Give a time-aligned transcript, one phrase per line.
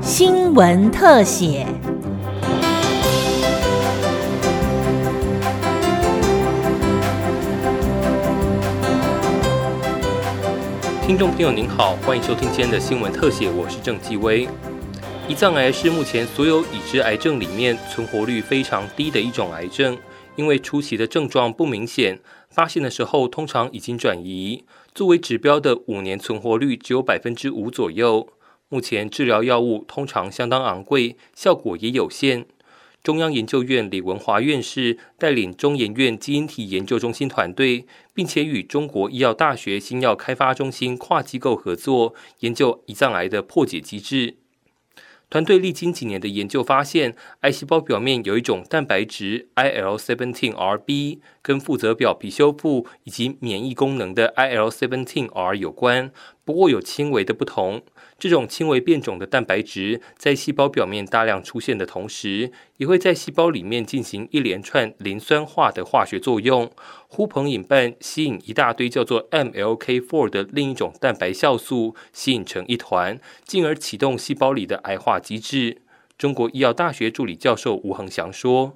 [0.00, 1.66] 新闻特写。
[11.06, 14.48] 听众朋友您好，欢迎收听今天的新闻特写，我是郑继威。
[15.28, 19.98] 胰脏癌是目前所有已知癌症里面存活率非常低的一种癌症，
[20.36, 22.18] 因为初期的症状不明显，
[22.48, 24.64] 发现的时候通常已经转移。
[24.94, 28.28] 作为指标的五年存活率只有百分之五左右。
[28.68, 32.46] 目前治疗药物通常相当昂贵，效果也有限。
[33.02, 44.36] 中央研究院李文华院士带领中研院基因体研究中心团队，并且与中国医药大学新药开发中心跨机构合作，研究胰脏癌的破解机制。
[45.34, 56.12] 团队历经几年的研究，发现癌细胞表面有一种蛋白质 IL-17RB，跟负责表皮修复以及免疫功能的 IL-17R 有关，
[56.44, 57.82] 不过有轻微的不同。
[58.18, 66.70] 这种轻微变种的蛋白质在细胞表面大量出现的同时，也会在细胞里面进行一连串磷酸化的化学作用，
[67.08, 75.82] 呼朋引伴，吸引一大堆叫做 MLK4 的另一种蛋白酵素，吸引成一团，进而启动细胞里的癌化机制。
[76.16, 78.72] 中国医药大学助理教授吴恒祥说：“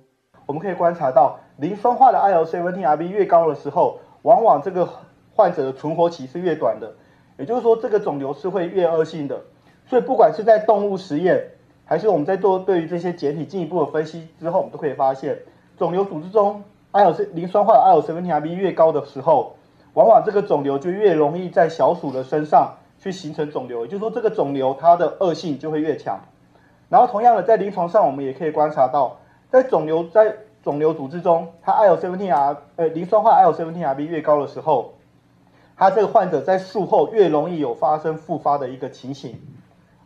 [0.46, 4.86] 我们可以观察到，磷酸化的 IL-17RB 越高的时候，往往这个
[5.32, 6.92] 患者的存活期是越短的。”
[7.39, 9.41] 也就是说，这个肿瘤是会越恶性的，
[9.86, 11.41] 所以不管是在动物实验，
[11.84, 15.39] 还是我们在做对于这些简体进一步的分析之后，我们都可以发现，
[15.78, 19.55] 肿瘤组织中 IL 是磷酸化的 IL 7 RB 越高的时候，
[19.94, 26.19] 往往这个肿瘤就越容易在小鼠的身上去形成肿瘤，也就是说，这个肿瘤它的恶性就会越强。
[26.89, 29.16] 然后同样的，在临床上我们也可以观察到，
[29.48, 34.94] 在肿瘤在肿瘤组织中，它 IL 7 R 呃磷酸化 IL 7 RB 越高的时候。
[35.78, 39.40] 他这个患者在术后越容易有发生复发的一个情形，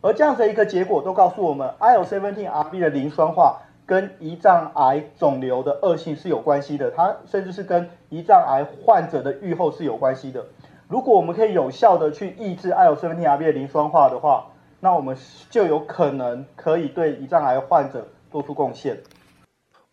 [0.01, 10.45] 而这样的一个结果都告诉我们，IL-17RB 的磷酸化跟胰脏癌肿瘤的恶性是有关系的，它甚至是跟胰脏癌患者的预后是有关系的。
[10.87, 14.45] 如果我们可以有效的去抑制 IL-17RB 的磷酸化的话，
[14.79, 15.17] 那我们
[15.49, 18.97] 就有可能可以对胰脏癌患者做出贡献。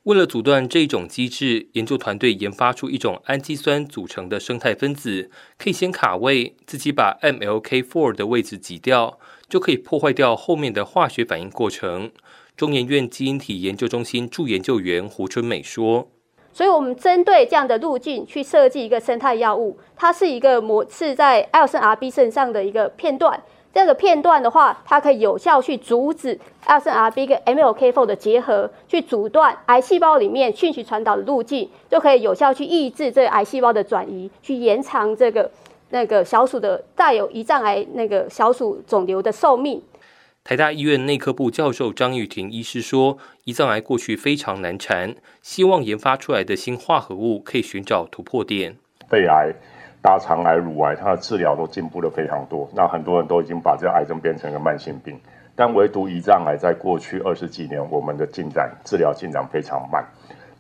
[0.05, 12.11] 为了阻断这种机制，研究团队研发出一种氨基酸组成的生态分子，可以先卡位，自己把 MLK4 的位置挤掉，就可以破坏掉后面的化学反应过程。
[12.56, 16.09] 中研院基因体研究中心助研究员胡春美说
[16.50, 35.50] ：“所以我们针对这样的路径去设计一个生态药物，它是一个模是在 L C R B 身上的一个片段。”这个片段的话，它可以有效去阻止 LNRB 跟 MLK4 的结合，去阻断癌细胞里面讯息传导的路径，就可以有效去抑制这个癌细胞的转移，去延长这个
[35.91, 39.81] 那个小鼠的带有胰脏癌那个小鼠肿瘤的寿命。
[40.42, 48.76] 台大医院内科部教授张玉婷医师说，胰脏癌过去非常难缠，希望研发出来的新化合物可以寻找突破点。
[49.08, 49.52] 肺癌。
[50.03, 52.69] 大肠癌、乳癌，它的治疗都进步了非常多。
[52.75, 55.21] 那很多人都已经把这个癌症变成一个慢性病，
[55.55, 60.05] 但唯独胰脏癌在过去二十几年，我们的进展治疗进展非常慢。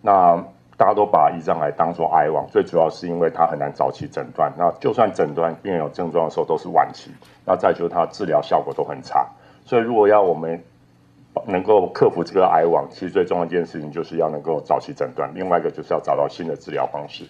[0.02, 0.36] 那
[0.76, 4.52] 大家都把胰脏癌当作癌王，最主要是因为它很难早期诊断。
[4.56, 7.10] 那就算诊断病人有症状的时候，都是晚期。
[7.46, 9.26] 那再就是它治疗效果都很差。
[9.64, 10.62] 所以如果要我们
[11.46, 15.30] 能够克服这个癌王，其实最重要一件事情就是要能够早期诊断。
[15.34, 17.24] 另外一个就是要找到新的治疗方式。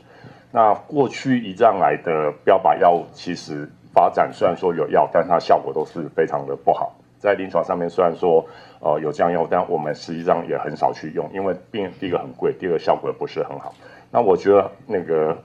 [0.52, 6.92] 那过去胰脏癌的标靶药物其实发展虽然说有药，但它效果都是非常的不好。
[7.18, 8.44] 在临床上面虽然说
[8.80, 13.74] 呃有这样药，但我们实际上也很少去用，因为病第一个很贵，第二个效果不是很好。
[14.10, 15.36] 那我觉得那个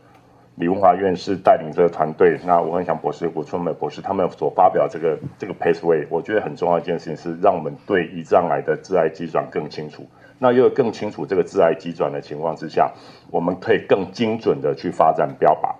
[0.55, 10.05] 李文华院士带领这个团队，那吴文祥博士、吴春美博士他们所发表这个这个 pathway，我觉得很重要一件事情是让我们对胰脏癌的致癌机转更清楚。
[10.39, 12.91] 那又更清楚这个致癌机转的情况之下，
[13.31, 15.75] 我们可以更精准的去发展标靶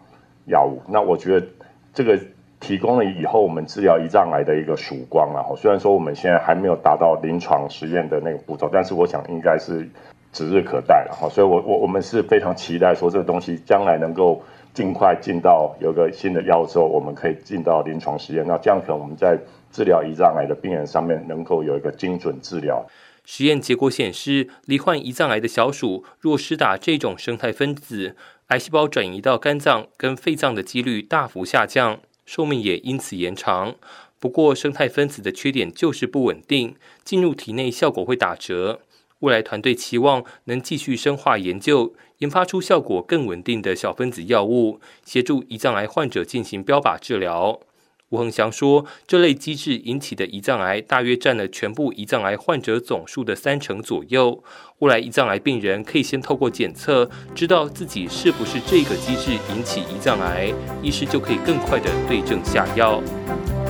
[0.46, 0.82] 药物。
[0.88, 1.48] 那我觉得
[1.94, 2.20] 这个
[2.60, 5.44] 提供了以后我们治疗胰脏癌的一个曙光啊。
[5.56, 9.88] 虽然说我们现在还没有达到临床实验的那个步骤，但是我想应该是
[10.34, 11.30] 指日可待了哈。
[11.30, 14.42] 所以我我我们是非常期待说这个东西将来能够
[14.76, 18.46] 尽快进到有个新的药之后，我们可以进到临床实验。
[18.46, 19.40] 那这样可能我们在
[19.72, 22.86] 治疗胰脏癌的病人上面能够有一个精准治疗。
[23.24, 28.16] 实验结果显示，罹患胰脏癌的小鼠若施打这种生态分子，
[28.48, 33.76] 癌细胞转移到肝脏跟肺脏的几率大幅下降，寿命也因此延长。
[34.20, 38.82] 不过，生态分子的缺点就是不稳定，进入体内效果会打折。
[39.26, 47.60] 未来团队期望能继续深化研究，研发出效果更稳定的小分子药物，协助胰脏癌患者进行标靶治疗。
[48.10, 54.44] 吴恒祥说，这类机制引起的胰脏癌大约占了全部胰脏癌患者总数的三成左右。
[54.78, 63.02] 未来胰脏癌病人可以先透过检测，知道自己是不是这个机制引起胰脏癌，医师就可以更快的对症下药。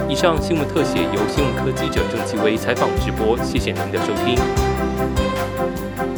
[0.10, 5.35] 以上新闻特写由新闻科记者郑继威采访直播，谢谢您的收听。
[5.76, 6.15] Bye.